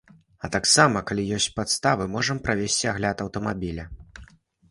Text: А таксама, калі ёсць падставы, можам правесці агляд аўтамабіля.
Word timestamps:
А 0.47 0.49
таксама, 0.53 1.01
калі 1.09 1.25
ёсць 1.37 1.47
падставы, 1.59 2.07
можам 2.15 2.41
правесці 2.47 2.89
агляд 2.93 3.17
аўтамабіля. 3.27 3.85